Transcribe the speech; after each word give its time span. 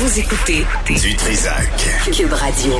Vous 0.00 0.18
écoutez 0.18 0.64
Du 0.86 1.14
Trisac. 1.14 1.68
Cube 2.12 2.32
Radio. 2.32 2.72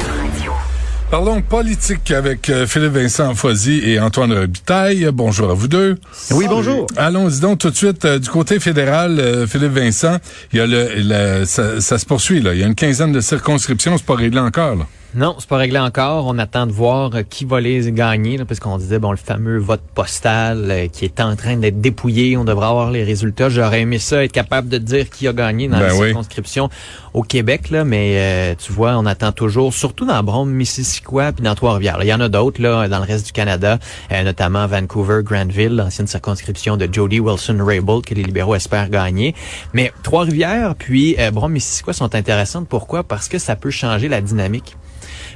Parlons 1.10 1.42
politique 1.42 2.10
avec 2.12 2.48
euh, 2.48 2.66
Philippe 2.66 2.92
Vincent 2.92 3.34
Foisy 3.34 3.80
et 3.84 4.00
Antoine 4.00 4.32
Robitaille. 4.32 5.06
Bonjour 5.12 5.50
à 5.50 5.54
vous 5.54 5.68
deux. 5.68 5.98
Oui, 6.30 6.46
bonjour. 6.48 6.86
Allons-y 6.96 7.40
donc 7.40 7.58
tout 7.58 7.70
de 7.70 7.76
suite 7.76 8.04
euh, 8.04 8.18
du 8.18 8.28
côté 8.30 8.58
fédéral, 8.60 9.18
euh, 9.20 9.46
Philippe 9.46 9.72
Vincent. 9.72 10.16
Il 10.52 10.58
y 10.58 10.62
a 10.62 10.66
le, 10.66 10.88
le- 10.96 11.44
ça, 11.44 11.80
ça 11.80 11.98
se 11.98 12.06
poursuit 12.06 12.40
là. 12.40 12.54
Il 12.54 12.60
y 12.60 12.64
a 12.64 12.66
une 12.66 12.74
quinzaine 12.74 13.12
de 13.12 13.20
circonscriptions, 13.20 13.98
c'est 13.98 14.06
pas 14.06 14.14
réglé 14.14 14.38
encore. 14.40 14.76
Là. 14.76 14.86
Non, 15.14 15.34
c'est 15.38 15.48
pas 15.48 15.56
réglé 15.56 15.78
encore. 15.78 16.26
On 16.26 16.38
attend 16.38 16.66
de 16.66 16.72
voir 16.72 17.10
euh, 17.14 17.22
qui 17.28 17.44
va 17.44 17.60
les 17.60 17.90
gagner, 17.90 18.36
là, 18.36 18.44
parce 18.44 18.60
qu'on 18.60 18.78
disait, 18.78 19.00
bon, 19.00 19.10
le 19.10 19.16
fameux 19.16 19.58
vote 19.58 19.82
postal 19.94 20.70
euh, 20.70 20.86
qui 20.86 21.04
est 21.04 21.20
en 21.20 21.34
train 21.34 21.56
d'être 21.56 21.80
dépouillé, 21.80 22.36
on 22.36 22.44
devrait 22.44 22.66
avoir 22.66 22.90
les 22.92 23.02
résultats. 23.02 23.48
J'aurais 23.48 23.80
aimé 23.80 23.98
ça, 23.98 24.22
être 24.22 24.30
capable 24.30 24.68
de 24.68 24.78
dire 24.78 25.10
qui 25.10 25.26
a 25.26 25.32
gagné 25.32 25.66
dans 25.66 25.78
Ben 25.78 25.88
la 25.88 25.96
oui. 25.96 26.06
circonscription 26.06 26.70
au 27.12 27.22
Québec, 27.22 27.70
là, 27.70 27.84
mais 27.84 28.12
euh, 28.18 28.54
tu 28.56 28.72
vois, 28.72 28.96
on 28.96 29.04
attend 29.04 29.32
toujours, 29.32 29.74
surtout 29.74 30.06
dans 30.06 30.22
Brome, 30.22 30.50
Missisquoi, 30.50 31.32
puis 31.32 31.42
dans 31.42 31.56
Trois-Rivières. 31.56 31.98
Il 32.02 32.06
y 32.06 32.14
en 32.14 32.20
a 32.20 32.28
d'autres 32.28 32.62
là 32.62 32.86
dans 32.86 32.98
le 32.98 33.04
reste 33.04 33.26
du 33.26 33.32
Canada, 33.32 33.78
euh, 34.12 34.22
notamment 34.22 34.66
Vancouver, 34.68 35.22
Granville, 35.24 35.74
l'ancienne 35.74 36.06
circonscription 36.06 36.76
de 36.76 36.88
Jody 36.90 37.18
Wilson-Raybould, 37.18 38.04
que 38.06 38.14
les 38.14 38.22
libéraux 38.22 38.54
espèrent 38.54 38.88
gagner. 38.88 39.34
Mais 39.72 39.92
Trois-Rivières 40.04 40.76
puis 40.76 41.16
euh, 41.18 41.32
Brome, 41.32 41.52
Missisquoi 41.52 41.94
sont 41.94 42.14
intéressantes. 42.14 42.68
Pourquoi? 42.68 43.02
Parce 43.02 43.28
que 43.28 43.38
ça 43.38 43.56
peut 43.56 43.70
changer 43.70 44.08
la 44.08 44.20
dynamique. 44.20 44.76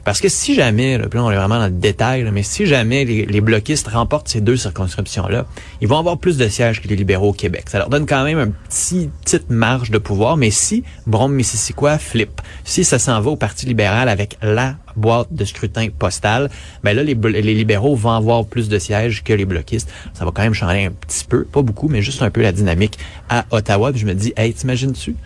Parce 0.05 0.21
que 0.21 0.29
si 0.29 0.55
jamais, 0.55 0.99
là, 0.99 1.07
là 1.13 1.25
on 1.25 1.31
est 1.31 1.37
vraiment 1.37 1.59
dans 1.59 1.67
le 1.67 1.71
détail, 1.71 2.25
là, 2.25 2.31
mais 2.31 2.43
si 2.43 2.67
jamais 2.67 3.05
les, 3.05 3.27
les 3.27 3.41
bloquistes 3.41 3.89
remportent 3.89 4.29
ces 4.29 4.41
deux 4.41 4.57
circonscriptions-là, 4.57 5.47
ils 5.81 5.89
vont 5.89 5.99
avoir 5.99 6.19
plus 6.19 6.37
de 6.37 6.49
sièges 6.49 6.81
que 6.81 6.89
les 6.89 6.97
libéraux 6.97 7.31
au 7.31 7.33
Québec. 7.33 7.65
Ça 7.69 7.79
leur 7.79 7.89
donne 7.89 8.07
quand 8.07 8.25
même 8.25 8.39
un 8.39 8.51
petit 8.51 9.11
petite 9.25 9.51
marge 9.51 9.91
de 9.91 9.99
pouvoir, 9.99 10.37
mais 10.37 10.51
si 10.51 10.85
Brome-Missisquoi 11.07 11.99
flippe, 11.99 12.41
si 12.65 12.85
ça 12.85 12.99
s'en 12.99 13.21
va 13.21 13.31
au 13.31 13.37
Parti 13.37 13.67
libéral 13.67 14.09
avec 14.09 14.39
la 14.43 14.77
boîte 14.97 15.29
de 15.33 15.45
scrutin 15.45 15.89
postal, 15.97 16.51
ben 16.83 16.95
là, 16.95 17.03
les, 17.03 17.15
les 17.15 17.55
libéraux 17.55 17.97
vont 17.97 18.13
avoir 18.13 18.45
plus 18.45 18.69
de 18.69 18.79
sièges 18.79 19.23
que 19.25 19.33
les 19.33 19.45
bloquistes. 19.45 19.91
Ça 20.13 20.25
va 20.25 20.31
quand 20.31 20.43
même 20.43 20.55
changer 20.55 20.85
un 20.85 20.93
petit 20.93 21.25
peu, 21.25 21.45
pas 21.45 21.63
beaucoup, 21.63 21.89
mais 21.89 22.03
juste 22.03 22.23
un 22.23 22.31
peu 22.31 22.43
la 22.43 22.53
dynamique 22.53 22.99
à 23.29 23.45
Ottawa. 23.51 23.91
Puis 23.91 24.01
je 24.01 24.07
me 24.07 24.15
dis, 24.15 24.33
hey, 24.37 24.53
t'imagines-tu? 24.53 25.17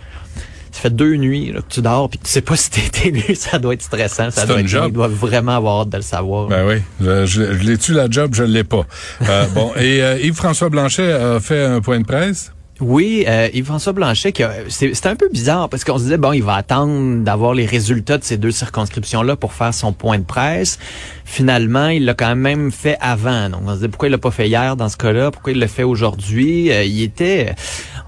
Ça 0.78 0.82
fait 0.82 0.94
deux 0.94 1.16
nuits 1.16 1.50
là, 1.52 1.60
que 1.60 1.66
tu 1.74 1.80
dors 1.82 2.08
puis 2.08 2.20
tu 2.22 2.30
sais 2.30 2.40
pas 2.40 2.54
si 2.56 2.70
t'es 2.70 3.08
élu, 3.08 3.34
ça 3.34 3.58
doit 3.58 3.74
être 3.74 3.82
stressant, 3.82 4.30
ça 4.30 4.46
doit 4.46 4.56
un 4.58 4.60
être 4.60 4.68
job. 4.68 4.84
ils 4.88 4.92
doivent 4.92 5.10
vraiment 5.12 5.56
avoir 5.56 5.80
hâte 5.80 5.88
de 5.88 5.96
le 5.96 6.02
savoir. 6.02 6.46
Ben 6.46 6.64
oui, 6.68 6.76
je, 7.00 7.26
je, 7.26 7.42
je 7.58 7.64
l'ai-tu 7.64 7.92
la 7.94 8.08
job, 8.08 8.32
je 8.34 8.44
l'ai 8.44 8.62
pas. 8.64 8.86
Euh, 9.28 9.46
bon, 9.54 9.72
et 9.76 10.00
euh, 10.02 10.18
Yves-François 10.22 10.68
Blanchet 10.68 11.12
a 11.12 11.40
fait 11.40 11.64
un 11.64 11.80
point 11.80 11.98
de 11.98 12.04
presse? 12.06 12.52
Oui, 12.80 13.24
euh, 13.26 13.48
Yves-François 13.52 13.92
Blanchet, 13.92 14.30
qui 14.30 14.44
a- 14.44 14.52
c'est- 14.68 14.94
c'était 14.94 15.08
un 15.08 15.16
peu 15.16 15.28
bizarre 15.32 15.68
parce 15.68 15.82
qu'on 15.82 15.98
se 15.98 16.04
disait, 16.04 16.16
bon, 16.16 16.32
il 16.32 16.44
va 16.44 16.54
attendre 16.54 17.24
d'avoir 17.24 17.52
les 17.52 17.66
résultats 17.66 18.18
de 18.18 18.22
ces 18.22 18.36
deux 18.36 18.52
circonscriptions-là 18.52 19.34
pour 19.34 19.52
faire 19.52 19.74
son 19.74 19.92
point 19.92 20.16
de 20.20 20.24
presse. 20.24 20.78
Finalement, 21.24 21.88
il 21.88 22.04
l'a 22.04 22.14
quand 22.14 22.36
même 22.36 22.70
fait 22.70 22.96
avant. 23.00 23.50
Donc, 23.50 23.62
on 23.66 23.70
se 23.70 23.74
disait, 23.74 23.88
pourquoi 23.88 24.06
il 24.06 24.12
l'a 24.12 24.18
pas 24.18 24.30
fait 24.30 24.46
hier 24.46 24.76
dans 24.76 24.88
ce 24.88 24.96
cas-là? 24.96 25.32
Pourquoi 25.32 25.50
il 25.52 25.58
l'a 25.58 25.66
fait 25.66 25.82
aujourd'hui? 25.82 26.70
Euh, 26.70 26.84
il 26.84 27.02
était... 27.02 27.52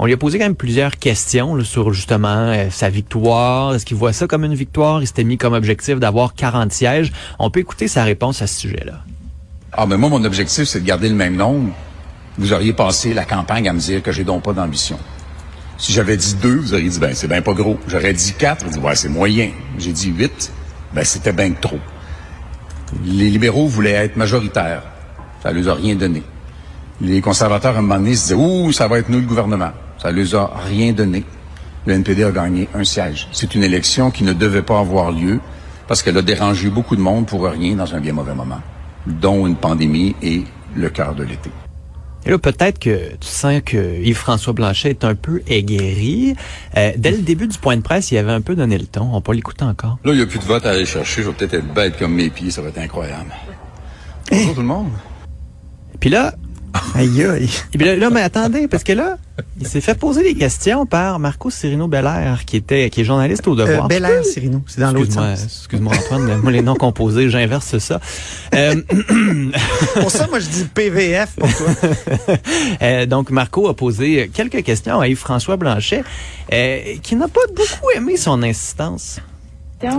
On 0.02 0.06
lui 0.06 0.14
a 0.14 0.16
posé 0.16 0.38
quand 0.38 0.46
même 0.46 0.54
plusieurs 0.54 0.96
questions 0.96 1.62
sur 1.62 1.92
justement 1.92 2.28
euh, 2.28 2.70
sa 2.70 2.88
victoire. 2.88 3.74
Est-ce 3.74 3.84
qu'il 3.84 3.98
voit 3.98 4.14
ça 4.14 4.26
comme 4.26 4.46
une 4.46 4.54
victoire? 4.54 5.02
Il 5.02 5.06
s'était 5.06 5.24
mis 5.24 5.36
comme 5.36 5.52
objectif 5.52 6.00
d'avoir 6.00 6.32
40 6.32 6.72
sièges. 6.72 7.12
On 7.38 7.50
peut 7.50 7.60
écouter 7.60 7.86
sa 7.86 8.02
réponse 8.02 8.40
à 8.40 8.46
ce 8.46 8.60
sujet-là. 8.60 9.04
Ah, 9.72 9.84
mais 9.84 9.98
moi, 9.98 10.08
mon 10.08 10.24
objectif, 10.24 10.64
c'est 10.64 10.80
de 10.80 10.86
garder 10.86 11.10
le 11.10 11.14
même 11.14 11.36
nombre. 11.36 11.74
Vous 12.38 12.54
auriez 12.54 12.72
passé 12.72 13.12
la 13.12 13.26
campagne 13.26 13.68
à 13.68 13.74
me 13.74 13.78
dire 13.78 14.02
que 14.02 14.10
j'ai 14.10 14.24
donc 14.24 14.42
pas 14.42 14.54
d'ambition. 14.54 14.98
Si 15.76 15.92
j'avais 15.92 16.16
dit 16.16 16.34
deux, 16.36 16.56
vous 16.56 16.72
auriez 16.72 16.88
dit, 16.88 16.98
ben, 16.98 17.14
c'est 17.14 17.28
bien 17.28 17.42
pas 17.42 17.52
gros. 17.52 17.78
J'aurais 17.86 18.14
dit 18.14 18.32
quatre, 18.38 18.64
vous 18.64 18.70
dites, 18.70 18.82
ouais, 18.82 18.96
c'est 18.96 19.10
moyen. 19.10 19.50
J'ai 19.76 19.92
dit 19.92 20.08
huit, 20.08 20.50
ben, 20.94 21.04
c'était 21.04 21.34
bien 21.34 21.52
trop. 21.52 21.78
Les 23.04 23.28
libéraux 23.28 23.66
voulaient 23.66 23.90
être 23.90 24.16
majoritaires. 24.16 24.82
Ça 25.42 25.52
leur 25.52 25.76
a 25.76 25.78
rien 25.78 25.94
donné. 25.94 26.22
Les 27.02 27.20
conservateurs, 27.20 27.76
à 27.76 27.80
un 27.80 27.82
moment 27.82 27.96
donné, 27.96 28.14
se 28.14 28.22
disaient, 28.22 28.34
ouh, 28.34 28.72
ça 28.72 28.88
va 28.88 28.98
être 28.98 29.10
nous 29.10 29.20
le 29.20 29.26
gouvernement. 29.26 29.72
Ça 30.00 30.10
leur 30.10 30.34
a 30.34 30.60
rien 30.66 30.92
donné. 30.92 31.24
Le 31.86 31.92
NPD 31.92 32.24
a 32.24 32.30
gagné 32.30 32.68
un 32.74 32.84
siège. 32.84 33.28
C'est 33.32 33.54
une 33.54 33.62
élection 33.62 34.10
qui 34.10 34.24
ne 34.24 34.32
devait 34.32 34.62
pas 34.62 34.78
avoir 34.80 35.12
lieu 35.12 35.40
parce 35.88 36.02
qu'elle 36.02 36.16
a 36.16 36.22
dérangé 36.22 36.70
beaucoup 36.70 36.96
de 36.96 37.00
monde 37.00 37.26
pour 37.26 37.44
rien 37.44 37.74
dans 37.74 37.94
un 37.94 38.00
bien 38.00 38.12
mauvais 38.12 38.34
moment, 38.34 38.60
dont 39.06 39.46
une 39.46 39.56
pandémie 39.56 40.14
et 40.22 40.44
le 40.74 40.88
cœur 40.88 41.14
de 41.14 41.24
l'été. 41.24 41.50
Et 42.24 42.30
là, 42.30 42.38
peut-être 42.38 42.78
que 42.78 43.14
tu 43.16 43.28
sens 43.28 43.60
que 43.64 44.00
Yves-François 44.02 44.52
Blanchet 44.52 44.90
est 44.90 45.04
un 45.04 45.14
peu 45.14 45.42
aiguerri. 45.46 46.34
Euh, 46.76 46.92
dès 46.96 47.10
le 47.10 47.18
début 47.18 47.46
du 47.46 47.58
point 47.58 47.76
de 47.76 47.82
presse, 47.82 48.10
il 48.10 48.18
avait 48.18 48.32
un 48.32 48.42
peu 48.42 48.54
donné 48.54 48.78
le 48.78 48.86
ton. 48.86 49.02
On 49.02 49.12
va 49.12 49.20
pas 49.20 49.32
l'écouter 49.32 49.64
encore. 49.64 49.98
Là, 50.04 50.12
il 50.12 50.16
n'y 50.16 50.22
a 50.22 50.26
plus 50.26 50.38
de 50.38 50.44
vote 50.44 50.64
à 50.64 50.70
aller 50.70 50.86
chercher. 50.86 51.22
Je 51.22 51.28
vais 51.28 51.34
peut-être 51.34 51.54
être 51.54 51.74
bête 51.74 51.98
comme 51.98 52.14
mes 52.14 52.30
pieds. 52.30 52.50
Ça 52.50 52.62
va 52.62 52.68
être 52.68 52.78
incroyable. 52.78 53.34
Bonjour 54.30 54.54
tout 54.54 54.60
le 54.60 54.66
monde. 54.66 54.90
Puis 55.98 56.10
là, 56.10 56.34
Aïe, 56.94 57.24
aïe. 57.24 57.50
et 57.72 57.78
puis 57.78 57.86
là, 57.86 57.96
là, 57.96 58.10
mais 58.10 58.22
attendez, 58.22 58.68
parce 58.68 58.84
que 58.84 58.92
là, 58.92 59.16
il 59.60 59.66
s'est 59.66 59.80
fait 59.80 59.94
poser 59.94 60.22
des 60.22 60.34
questions 60.34 60.86
par 60.86 61.18
Marco 61.18 61.50
Cirino 61.50 61.88
Belair, 61.88 62.44
qui 62.46 62.56
était, 62.56 62.90
qui 62.90 63.00
est 63.02 63.04
journaliste 63.04 63.46
au 63.48 63.58
Euh, 63.58 63.66
Devoir. 63.66 63.88
Bel 63.88 64.04
Air, 64.04 64.24
Cyrino. 64.24 64.62
C'est 64.66 64.80
dans 64.80 64.92
l'autre 64.92 65.12
sens. 65.12 65.44
excuse-moi 65.44 65.94
Antoine, 65.96 66.40
moi 66.42 66.50
les 66.52 66.62
noms 66.62 66.74
composés, 66.76 67.28
j'inverse 67.30 67.78
ça. 67.78 68.00
Euh, 68.54 68.74
Pour 70.00 70.10
ça, 70.10 70.26
moi, 70.28 70.38
je 70.40 70.46
dis 70.48 70.64
PVF 70.72 71.30
pour 71.36 71.48
toi. 71.54 71.66
euh, 72.82 73.06
donc 73.06 73.30
Marco 73.30 73.68
a 73.68 73.74
posé 73.74 74.30
quelques 74.32 74.62
questions 74.62 75.00
à 75.00 75.08
Yves-François 75.08 75.56
Blanchet, 75.56 76.04
euh, 76.52 76.78
qui 77.02 77.16
n'a 77.16 77.28
pas 77.28 77.40
beaucoup 77.54 77.90
aimé 77.96 78.16
son 78.16 78.42
insistance. 78.42 79.20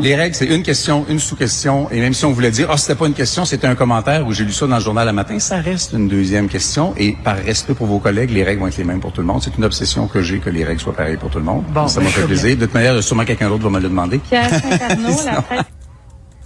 Les 0.01 0.15
règles, 0.15 0.35
c'est 0.35 0.45
une 0.45 0.61
question, 0.61 1.05
une 1.09 1.17
sous-question, 1.19 1.89
et 1.89 1.99
même 1.99 2.13
si 2.13 2.23
on 2.25 2.31
voulait 2.31 2.51
dire, 2.51 2.67
ah, 2.69 2.77
c'était 2.77 2.93
pas 2.93 3.07
une 3.07 3.13
question, 3.15 3.45
c'était 3.45 3.65
un 3.65 3.73
commentaire 3.73 4.27
où 4.27 4.31
j'ai 4.31 4.43
lu 4.43 4.51
ça 4.51 4.67
dans 4.67 4.75
le 4.75 4.81
journal 4.81 5.07
le 5.07 5.13
matin, 5.13 5.39
ça 5.39 5.57
reste 5.57 5.93
une 5.93 6.07
deuxième 6.07 6.47
question, 6.49 6.93
et 6.97 7.15
par 7.23 7.37
respect 7.37 7.73
pour 7.73 7.87
vos 7.87 7.97
collègues, 7.97 8.29
les 8.29 8.43
règles 8.43 8.61
vont 8.61 8.67
être 8.67 8.77
les 8.77 8.83
mêmes 8.83 8.99
pour 8.99 9.11
tout 9.11 9.21
le 9.21 9.27
monde. 9.27 9.41
C'est 9.43 9.57
une 9.57 9.65
obsession 9.65 10.07
que 10.07 10.21
j'ai 10.21 10.37
que 10.37 10.51
les 10.51 10.63
règles 10.63 10.79
soient 10.81 10.93
pareilles 10.95 11.17
pour 11.17 11.31
tout 11.31 11.39
le 11.39 11.45
monde. 11.45 11.63
Bon, 11.73 11.87
ça 11.87 11.99
ben, 11.99 12.05
m'a 12.05 12.11
fait 12.11 12.19
bien. 12.21 12.27
plaisir. 12.27 12.57
De 12.57 12.65
toute 12.65 12.75
manière, 12.75 13.01
sûrement 13.01 13.25
quelqu'un 13.25 13.49
d'autre 13.49 13.63
va 13.63 13.69
me 13.71 13.79
le 13.79 13.89
demander. 13.89 14.19
Pierre 14.19 14.49
Saint-Arnaud, 14.51 15.17
la 15.25 15.41
presse 15.41 15.61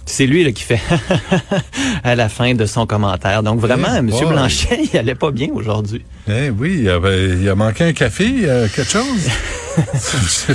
C'est 0.06 0.26
lui 0.26 0.42
là, 0.42 0.52
qui 0.52 0.62
fait 0.62 0.80
à 2.04 2.14
la 2.14 2.30
fin 2.30 2.54
de 2.54 2.64
son 2.64 2.86
commentaire. 2.86 3.42
Donc 3.42 3.60
vraiment, 3.60 3.88
Eh 3.94 3.98
M. 3.98 4.06
boy. 4.06 4.24
Blanchet, 4.26 4.80
il 4.92 4.98
allait 4.98 5.14
pas 5.14 5.30
bien 5.30 5.48
aujourd'hui. 5.52 6.04
Eh 6.26 6.48
oui, 6.48 6.78
il, 6.80 6.88
avait, 6.88 7.28
il 7.38 7.48
a 7.50 7.54
manqué 7.54 7.84
un 7.84 7.92
café, 7.92 8.32
euh, 8.44 8.66
quelque 8.74 8.90
chose. 8.90 9.04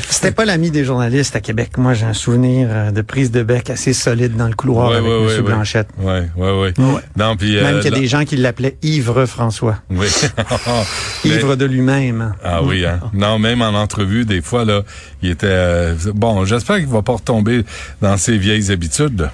C'était 0.09 0.31
pas 0.31 0.45
l'ami 0.45 0.71
des 0.71 0.83
journalistes 0.83 1.35
à 1.35 1.41
Québec. 1.41 1.77
Moi, 1.77 1.93
j'ai 1.93 2.05
un 2.05 2.13
souvenir 2.13 2.67
euh, 2.71 2.91
de 2.91 3.01
prise 3.01 3.31
de 3.31 3.43
bec 3.43 3.69
assez 3.69 3.93
solide 3.93 4.35
dans 4.35 4.47
le 4.47 4.53
couloir 4.53 4.89
Ouais, 4.89 4.97
avec 4.97 5.09
ouais, 5.09 5.17
M. 5.17 5.25
ouais. 5.25 5.41
Blanchette. 5.41 5.87
Ouais. 5.99 6.27
Ouais. 6.37 6.73
Non, 7.17 7.35
puis 7.35 7.57
euh, 7.57 7.63
Même 7.63 7.75
qu'il 7.81 7.89
y 7.89 7.93
a 7.93 7.95
là- 7.95 7.99
des 7.99 8.07
gens 8.07 8.23
qui 8.25 8.37
l'appelaient 8.37 8.77
Ivre 8.81 9.25
François. 9.25 9.77
Oui. 9.89 10.07
Mais- 11.25 11.31
Ivre 11.31 11.55
de 11.55 11.65
lui-même. 11.65 12.33
Ah 12.43 12.63
oui, 12.63 12.85
hein. 12.85 12.99
Non, 13.13 13.39
même 13.39 13.61
en 13.61 13.69
entrevue, 13.69 14.25
des 14.25 14.41
fois, 14.41 14.65
là, 14.65 14.81
il 15.21 15.29
était... 15.31 15.47
euh, 15.49 15.95
bon, 16.13 16.45
j'espère 16.45 16.77
qu'il 16.77 16.87
va 16.87 17.01
pas 17.01 17.13
retomber 17.13 17.63
dans 18.01 18.17
ses 18.17 18.37
vieilles 18.37 18.71
habitudes. 18.71 19.29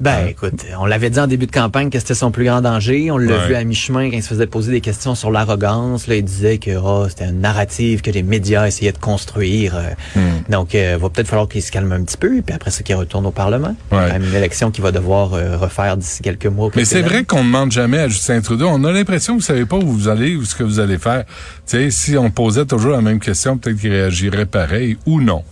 Ben, 0.00 0.28
écoute, 0.28 0.64
on 0.78 0.86
l'avait 0.86 1.10
dit 1.10 1.20
en 1.20 1.26
début 1.26 1.46
de 1.46 1.52
campagne 1.52 1.90
que 1.90 1.98
c'était 1.98 2.14
son 2.14 2.30
plus 2.30 2.44
grand 2.44 2.62
danger. 2.62 3.10
On 3.10 3.18
l'a 3.18 3.36
Ouais. 3.36 3.48
vu 3.48 3.54
à 3.54 3.64
mi-chemin 3.64 4.10
quand 4.10 4.16
il 4.16 4.22
se 4.22 4.28
faisait 4.28 4.46
poser 4.46 4.72
des 4.72 4.80
questions 4.80 5.14
sur 5.14 5.30
l'arrogance. 5.30 6.06
Là, 6.06 6.14
il 6.16 6.24
disait 6.24 6.56
que 6.58 6.70
oh, 6.82 7.06
c'était 7.08 7.26
une 7.26 7.40
narrative 7.40 8.00
que 8.00 8.10
les 8.10 8.22
médias 8.22 8.66
essayaient 8.66 8.92
de 8.92 8.98
construire. 8.98 9.76
Euh, 9.76 9.90
Hmm. 10.16 10.50
Donc, 10.50 10.72
il 10.74 10.96
va 10.96 11.08
peut-être 11.10 11.28
falloir 11.28 11.48
qu'il 11.48 11.62
se 11.62 11.70
calme 11.70 11.92
un 11.92 12.02
petit 12.02 12.16
peu, 12.16 12.38
et 12.38 12.42
puis 12.42 12.54
après 12.54 12.70
ça, 12.70 12.82
qu'il 12.82 12.94
retourne 12.96 13.26
au 13.26 13.30
Parlement. 13.30 13.76
Ouais. 13.92 13.98
Quand 14.06 14.12
même 14.12 14.24
une 14.24 14.34
élection 14.34 14.70
qu'il 14.70 14.82
va 14.82 14.90
devoir 14.92 15.34
euh, 15.34 15.56
refaire 15.58 15.96
d'ici 15.96 16.22
quelques 16.22 16.46
mois. 16.46 16.70
Mais 16.74 16.84
c'est 16.84 17.02
vrai 17.02 17.24
qu'on 17.24 17.40
ne 17.40 17.48
demande 17.48 17.70
jamais 17.72 17.98
à 17.98 18.08
Justin 18.08 18.40
Trudeau. 18.40 18.68
On 18.68 18.82
a 18.84 18.92
l'impression 18.92 19.34
que 19.36 19.40
vous 19.40 19.46
savez 19.46 19.66
pas 19.66 19.76
où 19.76 19.86
vous 19.86 20.08
allez 20.08 20.34
ou 20.36 20.44
ce 20.44 20.54
que 20.54 20.62
vous 20.64 20.80
allez 20.80 20.98
faire. 20.98 21.24
Tu 21.66 21.76
sais, 21.76 21.90
si 21.90 22.16
on 22.16 22.30
posait 22.30 22.64
toujours 22.64 22.92
la 22.92 23.02
même 23.02 23.20
question, 23.20 23.58
peut-être 23.58 23.78
qu'il 23.78 23.90
réagirait 23.92 24.46
pareil 24.46 24.96
ou 25.06 25.20
non. 25.20 25.44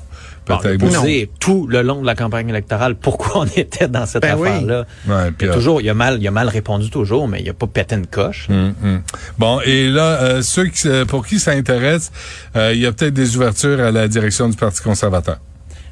Bon, 0.48 0.54
on 0.54 0.58
a 0.58 0.62
Peut-être. 0.62 0.80
posé 0.80 1.30
tout 1.40 1.66
le 1.66 1.82
long 1.82 2.00
de 2.00 2.06
la 2.06 2.14
campagne 2.14 2.48
électorale 2.48 2.94
pourquoi 3.00 3.42
on 3.42 3.44
était 3.56 3.88
dans 3.88 4.06
cette 4.06 4.22
Ben 4.22 4.36
oui. 4.38 4.48
affaire-là. 4.48 4.86
Ouais, 5.06 5.32
Il 5.40 5.46
a 5.48 5.50
euh, 5.50 5.54
toujours, 5.54 5.80
il 5.80 5.88
a 5.90 5.94
mal, 5.94 6.18
il 6.20 6.26
a 6.26 6.30
mal 6.30 6.48
répondu 6.48 6.90
toujours, 6.90 7.28
mais 7.28 7.40
il 7.40 7.48
a 7.48 7.52
pas 7.54 7.66
pété 7.66 7.94
une 7.96 8.06
coche. 8.06 8.48
Hum, 8.50 8.74
hum. 8.82 9.02
Bon, 9.38 9.60
et 9.64 9.88
là, 9.88 10.20
euh, 10.22 10.42
ceux 10.42 10.66
qui, 10.66 10.88
pour 11.06 11.26
qui 11.26 11.38
ça 11.38 11.52
intéresse, 11.52 12.10
euh, 12.56 12.72
il 12.74 12.80
y 12.80 12.86
a 12.86 12.92
peut-être 12.92 13.14
des 13.14 13.36
ouvertures 13.36 13.80
à 13.80 13.90
la 13.90 14.08
direction 14.08 14.48
du 14.48 14.56
Parti 14.56 14.82
conservateur. 14.82 15.38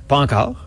Pas 0.08 0.18
encore. 0.18 0.65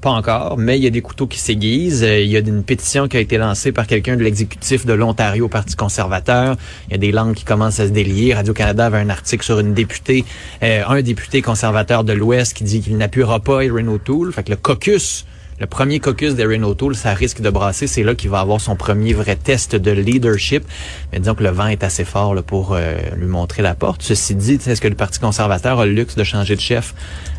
Pas 0.00 0.10
encore, 0.10 0.56
mais 0.56 0.78
il 0.78 0.84
y 0.84 0.86
a 0.86 0.90
des 0.90 1.02
couteaux 1.02 1.26
qui 1.26 1.38
s'aiguisent. 1.38 2.02
Euh, 2.02 2.20
Il 2.20 2.30
y 2.30 2.36
a 2.36 2.40
une 2.40 2.62
pétition 2.62 3.06
qui 3.06 3.18
a 3.18 3.20
été 3.20 3.36
lancée 3.36 3.70
par 3.70 3.86
quelqu'un 3.86 4.16
de 4.16 4.22
l'exécutif 4.22 4.86
de 4.86 4.94
l'Ontario 4.94 5.44
au 5.44 5.48
Parti 5.48 5.76
conservateur. 5.76 6.56
Il 6.88 6.92
y 6.92 6.94
a 6.94 6.98
des 6.98 7.12
langues 7.12 7.34
qui 7.34 7.44
commencent 7.44 7.80
à 7.80 7.86
se 7.86 7.92
délier. 7.92 8.32
Radio-Canada 8.32 8.86
avait 8.86 8.98
un 8.98 9.10
article 9.10 9.44
sur 9.44 9.58
une 9.58 9.74
députée, 9.74 10.24
euh, 10.62 10.82
un 10.88 11.02
député 11.02 11.42
conservateur 11.42 12.02
de 12.04 12.14
l'Ouest 12.14 12.54
qui 12.54 12.64
dit 12.64 12.80
qu'il 12.80 12.96
n'appuiera 12.96 13.40
pas 13.40 13.62
Erin 13.62 13.88
O'Toole. 13.88 14.32
Fait 14.32 14.42
que 14.42 14.50
le 14.50 14.56
caucus 14.56 15.26
le 15.60 15.66
premier 15.66 16.00
caucus 16.00 16.34
d'Erin 16.34 16.62
O'Toole, 16.62 16.96
ça 16.96 17.12
risque 17.12 17.42
de 17.42 17.50
brasser. 17.50 17.86
C'est 17.86 18.02
là 18.02 18.14
qu'il 18.14 18.30
va 18.30 18.40
avoir 18.40 18.62
son 18.62 18.76
premier 18.76 19.12
vrai 19.12 19.36
test 19.36 19.76
de 19.76 19.90
leadership. 19.90 20.64
Mais 21.12 21.18
disons 21.20 21.34
que 21.34 21.42
le 21.42 21.50
vent 21.50 21.66
est 21.66 21.84
assez 21.84 22.04
fort 22.04 22.34
là, 22.34 22.40
pour 22.40 22.72
euh, 22.72 22.94
lui 23.14 23.26
montrer 23.26 23.60
la 23.60 23.74
porte. 23.74 24.02
Ceci 24.02 24.34
dit, 24.34 24.54
est-ce 24.54 24.80
que 24.80 24.88
le 24.88 24.94
Parti 24.94 25.20
conservateur 25.20 25.78
a 25.78 25.84
le 25.84 25.92
luxe 25.92 26.16
de 26.16 26.24
changer 26.24 26.56
de 26.56 26.60
chef 26.62 26.94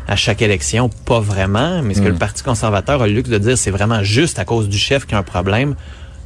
à 0.06 0.14
chaque 0.14 0.40
élection? 0.40 0.88
Pas 0.88 1.18
vraiment. 1.18 1.82
Mais 1.82 1.94
est-ce 1.94 2.02
que 2.02 2.08
le 2.08 2.14
Parti 2.14 2.44
conservateur 2.44 3.02
a 3.02 3.08
le 3.08 3.12
luxe 3.12 3.28
de 3.28 3.38
dire 3.38 3.58
c'est 3.58 3.72
vraiment 3.72 4.04
juste 4.04 4.38
à 4.38 4.44
cause 4.44 4.68
du 4.68 4.78
chef 4.78 5.04
qu'il 5.04 5.14
y 5.14 5.16
a 5.16 5.18
un 5.18 5.24
problème? 5.24 5.74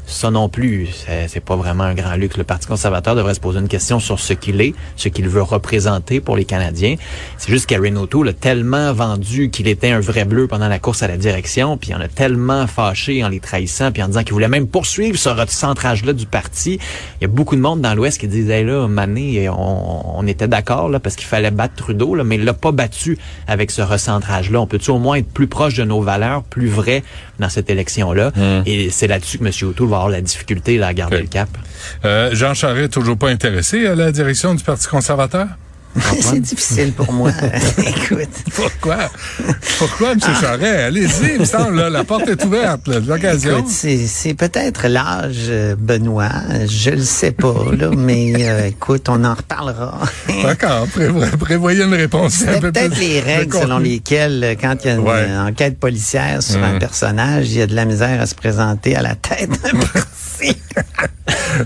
Ça 0.09 0.31
non 0.31 0.49
plus, 0.49 0.87
c'est- 1.29 1.41
pas 1.41 1.57
vraiment 1.57 1.83
un 1.85 1.95
grand 1.95 2.15
luxe. 2.15 2.37
Le 2.37 2.45
Parti 2.45 2.67
conservateur 2.69 3.17
devrait 3.17 3.35
se 3.35 3.41
poser 3.41 3.59
une 3.59 3.67
question 3.69 3.99
sur 3.99 4.21
ce 4.21 4.33
qu'il 4.35 4.61
est, 4.61 4.73
ce 4.95 5.09
qu'il 5.09 5.29
veut 5.29 5.43
représenter 5.43 6.21
pour 6.21 6.37
les 6.37 6.45
Canadiens. 6.45 6.95
C'est 7.39 7.51
juste 7.51 7.67
qu'Erin 7.67 7.97
O'Toole 7.97 8.29
a 8.29 8.33
tellement 8.33 8.93
vendu 8.93 9.51
qu'il 9.51 9.67
était 9.69 9.91
un 9.91 9.99
vrai 10.01 10.25
bleu 10.25 10.47
pendant 10.47 10.69
la 10.69 10.79
course 10.79 11.03
à 11.03 11.09
la 11.09 11.17
direction, 11.17 11.77
puis 11.77 11.91
il 11.91 11.95
en 11.97 12.01
a 12.01 12.07
tellement 12.09 12.67
fâché 12.69 13.25
en 13.25 13.29
les 13.29 13.41
trahissant, 13.41 13.91
puis 13.91 14.01
en 14.03 14.07
disant 14.07 14.23
qu'il 14.23 14.33
voulait 14.33 14.49
même 14.49 14.69
poursuivre 14.69 15.19
ce 15.19 15.29
recentrage-là 15.29 16.13
du 16.13 16.27
parti. 16.27 16.79
Il 17.21 17.23
y 17.23 17.25
a 17.25 17.29
beaucoup 17.29 17.57
de 17.57 17.61
monde 17.61 17.81
dans 17.81 17.95
l'Ouest 17.95 18.21
qui 18.21 18.29
disait, 18.29 18.63
là, 18.63 18.87
Mané, 18.87 19.49
on, 19.49 20.19
on 20.19 20.27
était 20.27 20.49
d'accord, 20.49 20.89
là, 20.89 21.01
parce 21.01 21.17
qu'il 21.17 21.27
fallait 21.27 21.51
battre 21.51 21.75
Trudeau, 21.75 22.15
là, 22.15 22.23
mais 22.25 22.37
il 22.37 22.45
l'a 22.45 22.55
pas 22.55 22.71
battu 22.73 23.19
avec 23.49 23.71
ce 23.73 23.83
recentrage-là. 23.83 24.61
On 24.61 24.67
peut-tu 24.69 24.91
au 24.93 24.99
moins 24.99 25.17
être 25.17 25.29
plus 25.29 25.49
proche 25.49 25.75
de 25.75 25.85
nos 25.85 26.01
valeurs, 26.01 26.43
plus 26.45 26.69
vrai 26.69 27.03
dans 27.41 27.49
cette 27.49 27.69
élection-là? 27.71 28.33
Et 28.67 28.91
c'est 28.91 29.09
là-dessus 29.09 29.39
que 29.39 29.45
M. 29.45 29.51
O'Toole 29.69 29.89
va 29.89 29.96
avoir 29.97 30.11
la 30.11 30.21
difficulté 30.21 30.79
là, 30.79 30.89
à 30.89 30.95
garder 30.95 31.21
le 31.21 31.27
cap. 31.27 31.49
Euh, 32.05 32.31
Jean 32.35 32.55
Charest, 32.55 32.93
toujours 32.93 33.17
pas 33.17 33.29
intéressé 33.29 33.87
à 33.87 33.95
la 33.95 34.13
direction 34.13 34.55
du 34.55 34.63
Parti 34.63 34.89
conservateur? 34.89 35.47
C'est 36.21 36.41
difficile 36.41 36.93
pour 36.93 37.13
moi. 37.13 37.31
Écoute. 37.79 38.29
Pourquoi? 38.55 38.97
Pourquoi, 39.79 40.13
M. 40.13 40.21
Charest? 40.21 40.65
Allez-y, 40.65 41.35
il 41.35 41.41
me 41.41 41.45
semble, 41.45 41.77
là, 41.77 41.91
la 41.91 42.05
porte 42.05 42.29
est 42.29 42.45
ouverte, 42.45 42.89
l'occasion. 43.07 43.65
C'est, 43.69 44.07
c'est 44.07 44.35
peut-être 44.35 44.89
l'âge, 44.89 45.47
euh, 45.49 45.75
Benoît. 45.79 46.31
Je 46.69 46.91
le 46.91 47.03
sais 47.03 47.33
pas, 47.33 47.55
là, 47.77 47.91
mais 47.97 48.33
euh, 48.47 48.67
écoute, 48.69 49.09
on 49.09 49.25
en 49.25 49.35
reparlera. 49.35 49.99
D'accord, 50.43 50.87
prévo- 50.89 51.37
prévoyez 51.39 51.85
une 51.85 51.95
réponse 51.95 52.43
un 52.43 52.55
C'est 52.55 52.61
peu 52.61 52.73
peut-être 52.73 52.99
les 52.99 53.21
règles 53.21 53.57
selon 53.57 53.79
lesquelles, 53.79 54.43
euh, 54.45 54.55
quand 54.61 54.75
il 54.85 54.87
y 54.87 54.91
a 54.91 54.95
une 54.95 55.01
Ouais. 55.07 55.27
enquête 55.39 55.79
policière 55.79 56.43
sur 56.43 56.63
un 56.63 56.75
Mm. 56.75 56.79
personnage, 56.79 57.49
il 57.51 57.59
y 57.59 57.63
a 57.63 57.67
de 57.67 57.75
la 57.75 57.85
misère 57.85 58.21
à 58.21 58.27
se 58.27 58.35
présenter 58.35 58.97
à 58.97 59.03
la 59.03 59.15
tête 59.15 59.51
d'un 59.63 59.79
parti. 59.93 60.57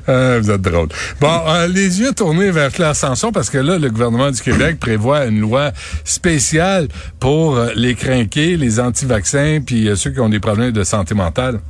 Ah, 0.06 0.38
vous 0.41 0.50
êtes 0.50 0.62
drôle. 0.62 0.88
Bon, 1.21 1.41
euh, 1.49 1.67
les 1.67 2.00
yeux 2.00 2.12
tournés 2.12 2.50
vers 2.50 2.71
Claire 2.73 2.94
Sanson 2.94 3.32
parce 3.32 3.50
que 3.50 3.59
là, 3.59 3.79
le 3.79 3.91
gouvernement 3.91 4.19
du 4.28 4.40
Québec 4.43 4.78
prévoit 4.78 5.25
une 5.26 5.40
loi 5.40 5.72
spéciale 6.05 6.88
pour 7.19 7.56
euh, 7.56 7.70
les 7.75 7.94
crinqués, 7.94 8.56
les 8.58 8.78
anti-vaccins, 8.81 9.61
puis 9.64 9.88
euh, 9.88 9.96
ceux 9.96 10.11
qui 10.11 10.20
ont 10.20 10.28
des 10.28 10.40
problèmes 10.40 10.72
de 10.72 10.84
santé 10.84 11.14
mentale. 11.14 11.61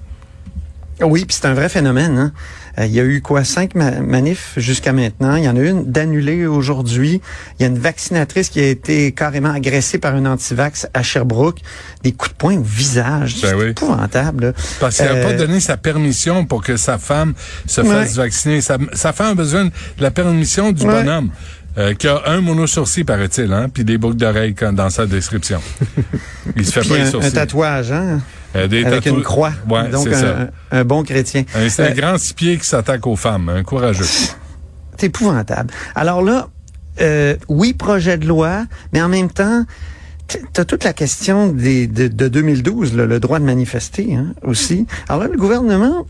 Oui, 1.02 1.25
puis 1.25 1.35
c'est 1.41 1.47
un 1.47 1.55
vrai 1.55 1.69
phénomène. 1.70 2.19
hein. 2.19 2.32
Euh, 2.79 2.85
il 2.87 2.93
y 2.93 3.00
a 3.00 3.05
eu 3.05 3.20
quoi 3.23 3.43
cinq 3.43 3.75
ma- 3.75 4.00
manifs 4.00 4.52
jusqu'à 4.58 4.93
maintenant. 4.93 5.35
Il 5.37 5.44
y 5.44 5.49
en 5.49 5.56
a 5.56 5.61
une 5.61 5.91
d'annulée 5.91 6.47
aujourd'hui. 6.47 7.23
Il 7.58 7.62
y 7.62 7.64
a 7.64 7.69
une 7.69 7.79
vaccinatrice 7.79 8.50
qui 8.50 8.61
a 8.61 8.67
été 8.69 9.11
carrément 9.12 9.50
agressée 9.50 9.97
par 9.99 10.14
un 10.14 10.26
antivax 10.26 10.87
à 10.93 11.02
Sherbrooke. 11.02 11.58
Des 12.02 12.12
coups 12.12 12.32
de 12.32 12.37
poing 12.37 12.56
au 12.58 12.62
visage. 12.62 13.41
Ben 13.41 13.49
c'est 13.49 13.55
oui. 13.55 13.69
épouvantable. 13.70 14.44
là. 14.49 14.52
Parce 14.79 14.97
qu'il 14.99 15.06
n'a 15.06 15.12
Euh, 15.12 15.25
pas 15.25 15.32
donné 15.32 15.58
sa 15.58 15.79
permission 15.79 16.44
pour 16.44 16.62
que 16.62 16.76
sa 16.76 16.99
femme 16.99 17.32
se 17.67 17.81
Ouais. 17.81 17.88
fasse 17.88 18.17
vacciner. 18.17 18.61
Sa, 18.61 18.76
sa 18.93 19.14
femme 19.14 19.29
a 19.32 19.35
besoin 19.35 19.64
de 19.64 19.70
la 19.99 20.11
permission 20.11 20.70
du 20.70 20.85
Ouais. 20.85 20.93
bonhomme. 21.02 21.31
Euh, 21.79 21.95
qui 21.95 22.09
a 22.09 22.23
un 22.27 22.41
mono-sourcil, 22.41 23.05
paraît-il, 23.05 23.53
hein, 23.53 23.69
puis 23.73 23.85
des 23.85 23.99
boucles 23.99 24.17
d'oreilles 24.17 24.55
dans 24.73 24.91
sa 24.91 25.07
description. 25.07 25.61
Il 26.57 26.67
se 26.67 26.73
fait 26.81 26.89
pas 26.89 26.95
les 26.97 27.03
un, 27.03 27.07
un 27.07 27.11
sourcils. 27.11 27.33
tatouage, 27.33 27.93
hein, 27.93 28.21
Euh, 28.57 28.67
des 28.67 28.85
avec 28.85 29.07
une 29.07 29.23
croix. 29.23 29.53
Ouais, 29.69 29.89
Donc 29.89 30.09
c'est 30.09 30.15
un, 30.17 30.21
ça. 30.21 30.37
un- 30.73 30.79
un 30.81 30.85
bon 30.85 31.03
chrétien. 31.05 31.45
Un- 31.55 31.69
C'est 31.69 31.83
un 31.87 31.91
Euh, 31.91 31.95
grand 31.95 32.19
six 32.19 32.35
pieds 32.35 32.59
qui 32.59 32.67
s'attaque 32.67 33.07
aux 33.07 33.17
femmes, 33.17 33.49
un 33.49 33.63
courageux. 33.63 34.05
C'est 34.99 35.07
épouvantable. 35.07 35.73
Alors 35.95 36.23
là, 36.23 36.49
euh, 37.01 37.37
oui, 37.49 37.73
projet 37.73 38.19
de 38.19 38.27
loi, 38.27 38.67
mais 38.93 39.01
en 39.01 39.09
même 39.09 39.31
temps, 39.31 39.65
tu 40.29 40.39
as 40.61 40.65
toute 40.65 40.85
la 40.85 40.93
question 40.93 41.49
des, 41.49 41.87
de, 41.87 42.09
de 42.09 42.29
2012, 42.29 42.95
là, 42.97 43.07
le 43.07 43.19
droit 43.21 43.39
de 43.39 43.45
manifester 43.45 44.15
hein, 44.15 44.35
aussi. 44.43 44.87
Alors 45.09 45.23
là, 45.23 45.29
le 45.31 45.37
gouvernement 45.39 46.07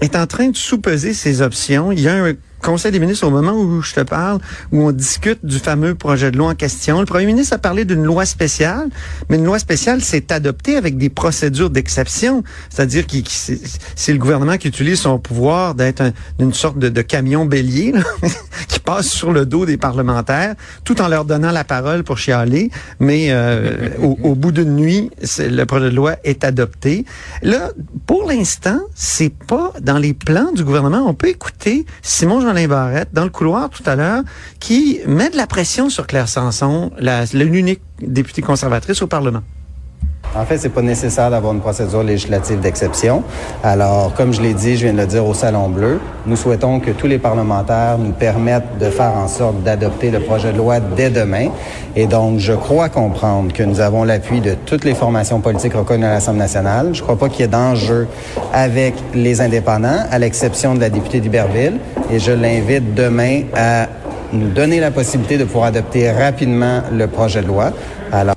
est 0.00 0.16
en 0.16 0.26
train 0.26 0.48
de 0.48 0.56
sous-peser 0.56 1.14
ses 1.14 1.40
options. 1.42 1.90
Il 1.92 2.00
y 2.00 2.08
a 2.08 2.14
un 2.14 2.32
conseil 2.64 2.92
des 2.92 2.98
ministres 2.98 3.26
au 3.26 3.30
moment 3.30 3.52
où 3.52 3.82
je 3.82 3.92
te 3.94 4.00
parle, 4.00 4.38
où 4.72 4.82
on 4.86 4.92
discute 4.92 5.44
du 5.44 5.58
fameux 5.58 5.94
projet 5.94 6.30
de 6.30 6.38
loi 6.38 6.48
en 6.50 6.54
question. 6.54 6.98
Le 7.00 7.06
premier 7.06 7.26
ministre 7.26 7.54
a 7.54 7.58
parlé 7.58 7.84
d'une 7.84 8.02
loi 8.02 8.24
spéciale, 8.24 8.88
mais 9.28 9.36
une 9.36 9.44
loi 9.44 9.58
spéciale, 9.58 10.00
c'est 10.00 10.32
adopté 10.32 10.76
avec 10.76 10.96
des 10.96 11.10
procédures 11.10 11.70
d'exception. 11.70 12.42
C'est-à-dire 12.70 13.06
que 13.06 13.14
c'est 13.24 14.12
le 14.12 14.18
gouvernement 14.18 14.56
qui 14.56 14.68
utilise 14.68 15.00
son 15.00 15.18
pouvoir 15.18 15.74
d'être 15.74 16.00
un- 16.00 16.12
une 16.38 16.54
sorte 16.54 16.78
de, 16.78 17.02
camion 17.02 17.44
bélier 17.44 17.92
là, 17.92 18.00
qui 18.68 18.80
passe 18.80 19.08
sur 19.08 19.30
le 19.32 19.44
dos 19.44 19.66
des 19.66 19.76
parlementaires, 19.76 20.54
tout 20.84 21.02
en 21.02 21.08
leur 21.08 21.26
donnant 21.26 21.50
la 21.52 21.64
parole 21.64 22.02
pour 22.02 22.16
chialer. 22.16 22.70
Mais 22.98 23.26
euh, 23.30 23.90
au, 24.00 24.18
au 24.22 24.34
bout 24.34 24.52
d'une 24.52 24.74
nuit, 24.74 25.10
le 25.38 25.64
projet 25.64 25.90
de 25.90 25.94
loi 25.96 26.16
est 26.24 26.44
adopté. 26.44 27.04
Là, 27.42 27.72
pour 28.06 28.26
l'instant, 28.26 28.80
c'est 28.94 29.32
pas 29.34 29.72
dans 29.82 29.98
les 29.98 30.14
plans 30.14 30.52
du 30.52 30.64
gouvernement. 30.64 31.04
On 31.06 31.12
peut 31.14 31.28
écouter 31.28 31.84
Simon 32.02 32.40
Jean 32.40 32.53
Dans 32.54 33.24
le 33.24 33.30
couloir 33.30 33.68
tout 33.68 33.82
à 33.84 33.96
l'heure 33.96 34.22
qui 34.60 35.00
met 35.06 35.28
de 35.28 35.36
la 35.36 35.46
pression 35.46 35.90
sur 35.90 36.06
Claire 36.06 36.28
Sanson, 36.28 36.92
l'unique 37.32 37.80
députée 38.00 38.42
conservatrice 38.42 39.02
au 39.02 39.06
Parlement. 39.06 39.42
En 40.36 40.44
fait, 40.44 40.58
c'est 40.58 40.68
pas 40.68 40.82
nécessaire 40.82 41.30
d'avoir 41.30 41.52
une 41.52 41.60
procédure 41.60 42.02
législative 42.02 42.58
d'exception. 42.58 43.22
Alors, 43.62 44.12
comme 44.14 44.32
je 44.32 44.42
l'ai 44.42 44.52
dit, 44.52 44.76
je 44.76 44.86
viens 44.86 44.92
de 44.92 44.98
le 44.98 45.06
dire 45.06 45.24
au 45.24 45.32
Salon 45.32 45.68
Bleu, 45.68 46.00
nous 46.26 46.34
souhaitons 46.34 46.80
que 46.80 46.90
tous 46.90 47.06
les 47.06 47.18
parlementaires 47.18 47.98
nous 47.98 48.10
permettent 48.10 48.78
de 48.80 48.90
faire 48.90 49.12
en 49.12 49.28
sorte 49.28 49.62
d'adopter 49.62 50.10
le 50.10 50.18
projet 50.18 50.52
de 50.52 50.58
loi 50.58 50.80
dès 50.80 51.08
demain. 51.08 51.50
Et 51.94 52.06
donc, 52.06 52.40
je 52.40 52.52
crois 52.52 52.88
comprendre 52.88 53.52
que 53.52 53.62
nous 53.62 53.78
avons 53.78 54.02
l'appui 54.02 54.40
de 54.40 54.56
toutes 54.66 54.84
les 54.84 54.94
formations 54.94 55.38
politiques 55.38 55.74
reconnues 55.74 56.06
à 56.06 56.14
l'Assemblée 56.14 56.40
nationale. 56.40 56.90
Je 56.94 57.02
crois 57.02 57.16
pas 57.16 57.28
qu'il 57.28 57.42
y 57.42 57.44
ait 57.44 57.48
d'enjeu 57.48 58.08
avec 58.52 58.94
les 59.14 59.40
indépendants, 59.40 60.02
à 60.10 60.18
l'exception 60.18 60.74
de 60.74 60.80
la 60.80 60.90
députée 60.90 61.20
d'Iberville. 61.20 61.78
Et 62.10 62.18
je 62.18 62.32
l'invite 62.32 62.92
demain 62.94 63.42
à 63.54 63.86
nous 64.32 64.48
donner 64.48 64.80
la 64.80 64.90
possibilité 64.90 65.38
de 65.38 65.44
pouvoir 65.44 65.66
adopter 65.66 66.10
rapidement 66.10 66.82
le 66.92 67.06
projet 67.06 67.40
de 67.40 67.46
loi. 67.46 67.70
Alors, 68.10 68.34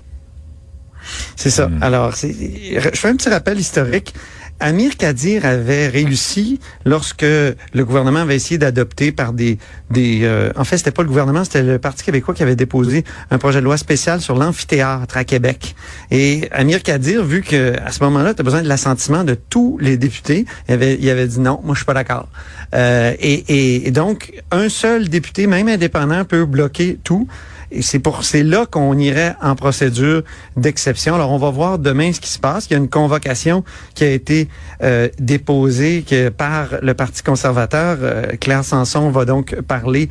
C'est 1.38 1.50
ça. 1.51 1.69
Alors, 1.81 2.13
c'est- 2.16 2.36
je 2.81 2.89
fais 2.89 3.07
un 3.07 3.16
petit 3.16 3.30
rappel 3.30 3.57
historique. 3.60 4.13
Amir 4.60 4.98
Kadir 4.98 5.45
avait 5.45 5.88
réussi 5.88 6.60
lorsque 6.84 7.22
le 7.22 7.56
gouvernement 7.86 8.22
avait 8.22 8.36
essayé 8.38 8.57
d'adopter 8.57 9.12
par 9.12 9.31
des 9.31 9.60
des 9.92 10.22
euh, 10.24 10.51
en 10.56 10.63
fait 10.63 10.80
c'était 10.80 10.89
pas 10.89 11.04
le 11.04 11.07
gouvernement 11.10 11.44
c'était 11.44 11.62
le 11.62 11.78
Parti 11.78 12.04
québécois 12.04 12.34
qui 12.34 12.42
avait 12.42 12.56
déposé 12.56 13.04
un 13.30 13.38
projet 13.38 13.60
de 13.60 13.66
loi 13.66 13.78
spécial 13.78 14.19
sur 14.19 14.36
l'amphithéâtre 14.36 15.16
à 15.16 15.24
Québec 15.25 15.75
et 16.10 16.50
Amir 16.51 16.81
Kadir 16.81 17.23
vu 17.23 17.44
que 17.44 17.80
à 17.85 17.92
ce 17.92 18.04
moment-là 18.06 18.33
tu 18.33 18.42
as 18.42 18.44
besoin 18.44 18.64
de 18.64 18.68
l'assentiment 18.68 19.23
de 19.23 19.35
tous 19.35 19.78
les 19.80 19.95
députés 19.95 20.45
il 20.68 20.73
avait 20.73 20.97
il 21.00 21.07
avait 21.07 21.28
dit 21.28 21.40
non 21.40 21.62
moi 21.64 21.76
je 21.76 21.81
suis 21.81 21.85
pas 21.85 21.94
d'accord 21.94 22.28
Euh, 22.74 23.14
et, 23.19 23.88
et, 23.88 23.92
donc 23.92 24.33
un 24.52 24.69
seul 24.69 25.09
député 25.09 25.47
même 25.47 25.68
indépendant 25.68 26.26
peut 26.26 26.45
bloquer 26.45 27.00
tout 27.04 27.28
et 27.71 27.81
c'est 27.81 28.00
pour 28.00 28.24
c'est 28.24 28.44
là 28.44 28.66
qu'on 28.66 28.97
irait 28.97 29.36
en 29.42 29.56
procédure 29.56 30.24
d'exception. 30.56 31.16
Alors 31.16 31.31
on 31.31 31.38
va 31.38 31.50
voir 31.50 31.80
demain 31.80 32.14
ce 32.14 32.19
qui 32.19 32.30
se 32.30 32.40
passe. 32.40 32.68
Il 32.69 32.74
y 32.74 32.76
a 32.76 32.80
une 32.80 32.90
convocation 32.90 33.64
qui 33.94 34.04
a 34.04 34.12
été 34.12 34.47
euh, 34.83 35.09
déposée 35.19 36.06
que 36.07 36.30
par 36.30 36.69
le 36.81 36.94
Parti 36.94 37.24
conservateur. 37.24 37.97
Euh, 38.02 38.24
Claire 38.40 38.64
Sanson 38.64 39.09
va 39.09 39.26
donc 39.26 39.56
parler 39.62 40.09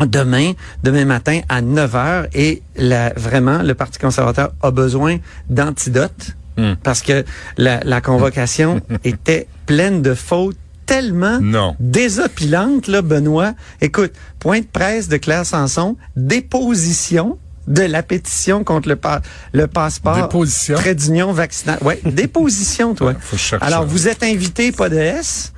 demain, 0.00 0.52
demain 0.82 1.06
matin 1.06 1.40
à 1.48 1.62
9 1.62 1.94
heures. 1.96 2.26
Et 2.34 2.62
là, 2.76 3.12
vraiment, 3.16 3.62
le 3.62 3.74
Parti 3.74 3.98
conservateur 3.98 4.52
a 4.62 4.70
besoin 4.70 5.16
d'antidotes 5.48 6.36
Hmm. 6.56 6.72
parce 6.82 7.02
que 7.02 7.22
la, 7.58 7.80
la 7.84 8.00
convocation 8.00 8.80
était 9.04 9.46
pleine 9.66 10.00
de 10.00 10.14
fautes 10.14 10.56
tellement 10.86 11.40
Non. 11.40 11.76
désopilante, 11.80 12.86
là, 12.86 13.02
Benoît. 13.02 13.54
Écoute, 13.80 14.12
point 14.38 14.60
de 14.60 14.66
presse 14.66 15.08
de 15.08 15.16
Claire 15.16 15.44
Sanson, 15.44 15.96
déposition 16.16 17.38
de 17.66 17.82
la 17.82 18.04
pétition 18.04 18.62
contre 18.62 18.88
le, 18.88 18.94
pa- 18.96 19.22
le 19.52 19.66
passeport 19.66 20.22
Déposition? 20.22 20.76
trait 20.76 20.94
d'union 20.94 21.32
vaccinale. 21.32 21.78
Ouais, 21.82 22.00
déposition, 22.04 22.94
toi. 22.94 23.08
Ouais, 23.08 23.16
faut 23.20 23.56
Alors, 23.60 23.84
vous 23.84 24.06
êtes 24.06 24.22
invité, 24.22 24.70
pas 24.70 24.88
de 24.88 24.96
S. 24.96 25.52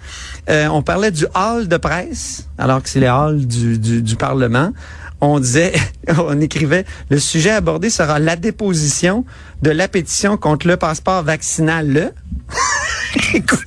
Euh, 0.49 0.69
on 0.69 0.81
parlait 0.83 1.11
du 1.11 1.27
hall 1.35 1.69
de 1.69 1.77
presse, 1.77 2.47
alors 2.57 2.83
que 2.83 2.89
c'est 2.89 3.01
le 3.01 3.09
hall 3.11 3.47
du, 3.47 3.79
du, 3.79 4.01
du 4.01 4.17
Parlement. 4.17 4.73
On 5.21 5.39
disait, 5.41 5.75
on 6.17 6.41
écrivait, 6.41 6.87
le 7.11 7.19
sujet 7.19 7.51
abordé 7.51 7.91
sera 7.91 8.19
la 8.19 8.37
déposition 8.37 9.27
de 9.61 9.71
la 9.71 9.87
pétition 9.89 10.39
contre 10.39 10.67
le 10.67 10.79
passeport 10.79 11.23
vaccinal. 11.23 11.93
Le. 11.93 12.11
Écoute, 13.35 13.65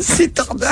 c'est 0.00 0.34
tordant. 0.34 0.66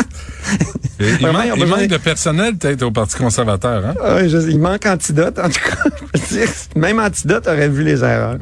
Et 0.99 1.05
il, 1.21 1.27
manque, 1.27 1.81
il 1.83 1.89
de 1.89 1.97
personnel 1.99 2.57
peut-être 2.57 2.83
au 2.83 2.91
Parti 2.91 3.17
conservateur. 3.17 3.85
Hein? 3.85 3.95
Ah, 4.03 4.27
je- 4.27 4.49
il 4.49 4.59
manque 4.59 4.87
antidote, 4.87 5.39
en 5.39 5.49
tout 5.51 5.61
cas. 5.61 5.91
Je 6.15 6.21
veux 6.35 6.41
dire, 6.41 6.49
Même 6.75 6.99
antidote 6.99 7.47
aurait 7.47 7.69
vu 7.69 7.83
les 7.85 8.03
erreurs. 8.03 8.39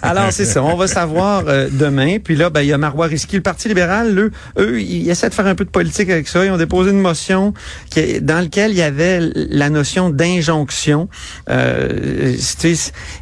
Alors, 0.00 0.32
c'est 0.32 0.46
ça. 0.46 0.62
On 0.62 0.76
va 0.76 0.86
savoir 0.86 1.44
euh, 1.48 1.68
demain. 1.70 2.18
Puis 2.18 2.34
là, 2.36 2.48
ben, 2.48 2.62
il 2.62 2.68
y 2.68 2.72
a 2.72 2.78
Marois 2.78 3.06
Risky. 3.06 3.36
Le 3.36 3.42
Parti 3.42 3.68
libéral, 3.68 4.18
eux, 4.18 4.30
eux, 4.58 4.80
ils 4.80 5.10
essaient 5.10 5.28
de 5.28 5.34
faire 5.34 5.46
un 5.46 5.54
peu 5.54 5.66
de 5.66 5.70
politique 5.70 6.08
avec 6.08 6.28
ça. 6.28 6.44
Ils 6.44 6.50
ont 6.50 6.56
déposé 6.56 6.90
une 6.90 7.00
motion 7.00 7.52
qui 7.90 8.20
dans 8.22 8.40
laquelle 8.40 8.70
il 8.70 8.78
y 8.78 8.82
avait 8.82 9.20
la 9.34 9.68
notion 9.68 10.08
d'injonction. 10.08 11.08
Euh, 11.50 12.32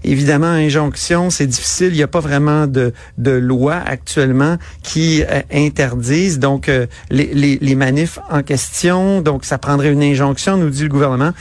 évidemment, 0.05 0.47
injonction, 0.47 1.31
c'est 1.31 1.47
difficile. 1.47 1.89
Il 1.89 1.97
n'y 1.97 2.03
a 2.03 2.09
pas 2.09 2.21
vraiment 2.21 2.67
de, 2.67 2.93
de 3.19 3.31
loi 3.33 3.75
actuellement 3.85 4.57
qui 4.83 5.23
euh, 5.23 5.41
interdise 5.53 6.39
donc 6.39 6.69
euh, 6.69 6.87
les, 7.11 7.31
les, 7.35 7.59
les 7.61 7.75
manifs 7.75 8.19
en 8.31 8.43
question. 8.43 9.21
Donc, 9.21 9.45
ça 9.45 9.59
prendrait 9.59 9.93
une 9.93 10.03
injonction, 10.03 10.57
nous 10.57 10.71
dit 10.71 10.83
le 10.83 10.89
gouvernement. 10.89 11.33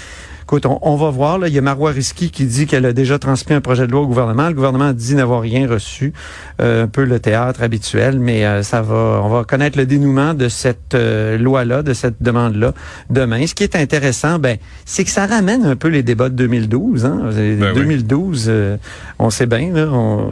Écoute, 0.45 0.65
on, 0.65 0.77
on 0.81 0.95
va 0.95 1.09
voir. 1.09 1.39
Là. 1.39 1.47
Il 1.47 1.53
y 1.53 1.57
a 1.57 1.61
Marois 1.61 1.91
Risky 1.91 2.29
qui 2.29 2.45
dit 2.45 2.67
qu'elle 2.67 2.85
a 2.85 2.93
déjà 2.93 3.17
transmis 3.17 3.55
un 3.55 3.61
projet 3.61 3.87
de 3.87 3.91
loi 3.91 4.01
au 4.01 4.07
gouvernement. 4.07 4.47
Le 4.47 4.53
gouvernement 4.53 4.93
dit 4.93 5.15
n'avoir 5.15 5.41
rien 5.41 5.67
reçu. 5.67 6.13
Euh, 6.61 6.83
un 6.83 6.87
peu 6.87 7.03
le 7.03 7.19
théâtre 7.19 7.63
habituel, 7.63 8.19
mais 8.19 8.45
euh, 8.45 8.61
ça 8.61 8.81
va. 8.81 9.21
On 9.23 9.29
va 9.29 9.43
connaître 9.43 9.77
le 9.77 9.85
dénouement 9.85 10.33
de 10.33 10.47
cette 10.49 10.93
euh, 10.93 11.37
loi-là, 11.37 11.81
de 11.81 11.93
cette 11.93 12.21
demande-là 12.21 12.73
demain. 13.09 13.47
Ce 13.47 13.55
qui 13.55 13.63
est 13.63 13.75
intéressant, 13.75 14.39
ben, 14.39 14.57
c'est 14.85 15.03
que 15.03 15.09
ça 15.09 15.25
ramène 15.25 15.65
un 15.65 15.75
peu 15.75 15.87
les 15.87 16.03
débats 16.03 16.29
de 16.29 16.35
2012. 16.35 17.05
Hein. 17.05 17.29
Ben 17.33 17.71
oui. 17.73 17.81
2012, 17.81 18.45
euh, 18.47 18.77
on 19.19 19.29
sait 19.29 19.45
bien. 19.45 19.71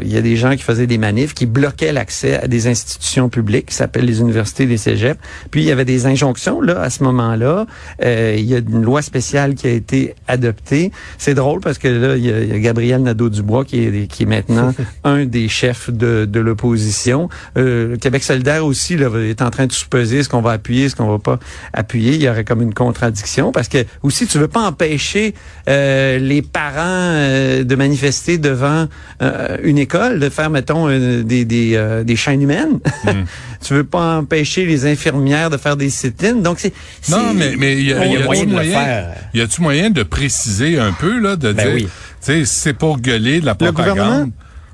Il 0.02 0.08
y 0.08 0.18
a 0.18 0.22
des 0.22 0.36
gens 0.36 0.56
qui 0.56 0.64
faisaient 0.64 0.88
des 0.88 0.98
manifs, 0.98 1.34
qui 1.34 1.46
bloquaient 1.46 1.94
l'accès 1.94 2.40
à 2.42 2.48
des 2.48 2.68
institutions 2.68 3.30
publiques 3.30 3.68
qui 3.68 3.76
s'appellent 3.76 4.06
les 4.06 4.22
universités, 4.22 4.66
les 4.66 4.78
cégeps. 4.78 5.20
Puis 5.52 5.62
il 5.62 5.68
y 5.68 5.72
avait 5.72 5.86
des 5.86 6.06
injonctions 6.06 6.62
là 6.62 6.82
à 6.82 6.90
ce 6.90 7.04
moment-là. 7.04 7.66
Euh, 8.04 8.36
il 8.38 8.46
y 8.46 8.56
a 8.56 8.60
une 8.60 8.84
loi 8.84 9.02
spéciale 9.02 9.56
qui 9.56 9.68
a 9.68 9.72
été 9.72 10.03
adoptée. 10.28 10.92
C'est 11.18 11.34
drôle 11.34 11.60
parce 11.60 11.78
que 11.78 11.88
là 11.88 12.16
il 12.18 12.26
y 12.26 12.32
a, 12.32 12.42
il 12.42 12.50
y 12.50 12.54
a 12.54 12.60
Gabriel 12.60 13.02
Nadeau-Dubois 13.04 13.66
qui 13.66 13.84
est 13.84 14.08
qui 14.08 14.24
est 14.24 14.26
maintenant 14.28 14.74
un 15.04 15.26
des 15.26 15.48
chefs 15.48 15.90
de, 15.90 16.26
de 16.26 16.40
l'opposition. 16.40 17.30
Euh, 17.58 17.98
Québec 17.98 18.24
solidaire 18.24 18.66
aussi 18.66 18.98
là, 18.98 19.10
est 19.20 19.42
en 19.42 19.50
train 19.50 19.68
de 19.68 19.72
sous-peser 19.72 20.24
ce 20.24 20.30
qu'on 20.30 20.42
va 20.42 20.52
appuyer, 20.52 20.90
ce 20.90 20.96
qu'on 20.96 21.10
va 21.10 21.20
pas 21.20 21.40
appuyer? 21.74 22.14
Il 22.16 22.22
y 22.22 22.30
aurait 22.30 22.44
comme 22.44 22.62
une 22.62 22.74
contradiction 22.74 23.52
parce 23.52 23.68
que 23.68 23.86
aussi 24.02 24.28
tu 24.28 24.38
veux 24.38 24.48
pas 24.48 24.62
empêcher 24.62 25.34
euh, 25.70 26.20
les 26.20 26.42
parents 26.42 26.74
euh, 26.78 27.64
de 27.64 27.76
manifester 27.76 28.38
devant 28.38 28.88
euh, 29.22 29.58
une 29.64 29.78
école, 29.78 30.20
de 30.20 30.30
faire 30.30 30.50
mettons 30.50 30.90
euh, 30.90 31.24
des 31.24 31.46
des, 31.46 31.74
euh, 31.76 32.04
des 32.04 32.16
chaînes 32.16 32.42
humaines. 32.42 32.80
tu 33.64 33.74
veux 33.74 33.84
pas 33.84 34.18
empêcher 34.18 34.66
les 34.66 34.86
infirmières 34.86 35.50
de 35.50 35.58
faire 35.58 35.78
des 35.78 35.90
sit-ins? 35.90 36.36
Donc 36.36 36.60
c'est 36.60 36.74
Non, 37.10 37.34
mais 37.34 37.56
mais 37.58 37.74
il 37.74 37.86
y 37.88 37.94
a, 37.94 38.06
y 38.06 38.16
a-tu 38.18 38.24
moyen 38.26 38.44
de 38.44 38.50
le 38.50 38.54
moyen, 38.56 38.80
faire. 38.80 39.16
y 39.34 39.42
a-tu 39.42 39.62
moyen 39.62 39.90
de 39.90 40.04
préciser 40.04 40.78
un 40.80 40.92
peu 40.92 41.20
là, 41.20 41.36
de 41.36 41.52
Ben 41.54 41.66
dire, 41.66 41.74
oui. 41.76 41.84
tu 41.84 41.90
sais, 42.22 42.46
c'est 42.46 42.74
pour 42.74 43.00
gueuler 43.00 43.40
de 43.42 43.46
la 43.46 43.56
Le 43.60 43.72
gouvernement, 43.72 44.06
propagande? 44.06 44.32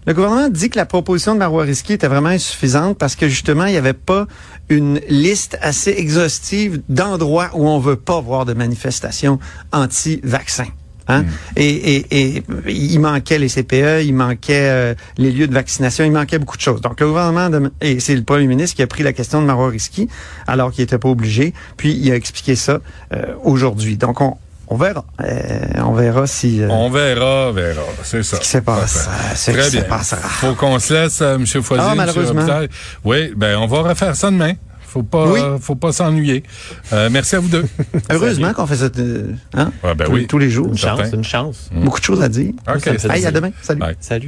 le 0.07 0.13
gouvernement 0.13 0.49
dit 0.49 0.69
que 0.69 0.77
la 0.77 0.85
proposition 0.85 1.33
de 1.35 1.39
Marois 1.39 1.63
Risky 1.63 1.93
était 1.93 2.07
vraiment 2.07 2.29
insuffisante 2.29 2.97
parce 2.97 3.15
que 3.15 3.27
justement, 3.27 3.65
il 3.65 3.71
n'y 3.73 3.77
avait 3.77 3.93
pas 3.93 4.25
une 4.69 4.99
liste 5.09 5.57
assez 5.61 5.91
exhaustive 5.97 6.81
d'endroits 6.89 7.49
où 7.53 7.67
on 7.67 7.79
veut 7.79 7.95
pas 7.97 8.19
voir 8.21 8.45
de 8.45 8.53
manifestations 8.53 9.39
anti-vaccins. 9.71 10.67
Hein? 11.09 11.25
Et, 11.55 11.95
et, 11.95 12.35
et 12.37 12.43
il 12.67 12.99
manquait 12.99 13.39
les 13.39 13.49
CPE, 13.49 14.03
il 14.05 14.13
manquait 14.13 14.69
euh, 14.69 14.93
les 15.17 15.31
lieux 15.31 15.47
de 15.47 15.53
vaccination, 15.53 16.05
il 16.05 16.11
manquait 16.11 16.37
beaucoup 16.39 16.55
de 16.57 16.61
choses. 16.61 16.81
Donc 16.81 16.99
le 17.01 17.07
gouvernement, 17.07 17.49
de- 17.49 17.71
et 17.81 17.99
c'est 17.99 18.15
le 18.15 18.23
premier 18.23 18.45
ministre 18.47 18.75
qui 18.75 18.83
a 18.83 18.87
pris 18.87 19.03
la 19.03 19.11
question 19.11 19.41
de 19.41 19.47
Marois 19.47 19.69
Risky, 19.69 20.07
alors 20.47 20.71
qu'il 20.71 20.83
n'était 20.83 20.99
pas 20.99 21.09
obligé, 21.09 21.53
puis 21.77 21.93
il 21.93 22.11
a 22.11 22.15
expliqué 22.15 22.55
ça 22.55 22.79
euh, 23.13 23.33
aujourd'hui. 23.43 23.97
Donc 23.97 24.21
on, 24.21 24.37
on 24.67 24.75
verra. 24.77 25.03
Euh, 25.23 25.59
on 25.83 25.93
verra 25.93 26.27
si... 26.27 26.61
euh, 26.61 26.67
On 26.69 26.91
verra, 26.91 27.51
verra. 27.51 27.81
C'est 28.03 28.21
ça. 28.21 28.35
ce 28.35 28.41
qui 28.41 28.47
se 28.47 28.59
passe. 28.59 29.07
Euh, 29.09 29.35
ce 29.35 29.49
Très 29.51 29.61
qui 29.63 29.67
se 29.71 29.75
bien. 29.77 29.85
passera. 29.85 30.21
Faut 30.21 30.53
qu'on 30.53 30.77
se 30.77 30.93
laisse, 30.93 31.21
euh, 31.21 31.37
M. 31.37 31.45
Foisy, 31.47 31.81
Ah, 31.83 31.91
M. 31.93 31.97
malheureusement. 31.97 32.41
Robitaille. 32.41 32.69
Oui, 33.03 33.31
ben 33.35 33.57
on 33.57 33.65
va 33.65 33.81
refaire 33.81 34.15
ça 34.15 34.29
demain. 34.29 34.53
Faut 34.89 35.03
pas, 35.03 35.31
Oui. 35.31 35.39
euh, 35.39 35.59
faut 35.59 35.75
pas 35.75 35.91
s'ennuyer. 35.91 36.43
Euh, 36.93 37.09
merci 37.11 37.35
à 37.35 37.39
vous 37.39 37.47
deux. 37.47 37.65
Heureusement 38.09 38.53
qu'on 38.53 38.65
fait 38.65 38.77
ça 38.77 38.89
euh, 38.97 39.33
hein? 39.53 39.71
Ah, 39.83 39.93
ben 39.93 40.05
tous, 40.05 40.11
oui. 40.13 40.27
tous 40.27 40.39
les 40.39 40.49
jours. 40.49 40.67
Une 40.67 40.77
chance, 40.77 41.13
une 41.13 41.23
chance. 41.23 41.69
Beaucoup 41.71 41.99
de 41.99 42.05
choses 42.05 42.23
à 42.23 42.27
dire. 42.29 42.53
Ça 42.97 43.15
Hey, 43.15 43.25
à 43.25 43.31
demain. 43.31 43.51
Salut. 43.61 43.79
Bye. 43.79 43.95
Salut. 43.99 44.27